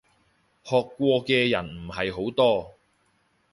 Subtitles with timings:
[0.63, 2.73] 學過嘅人唔係好多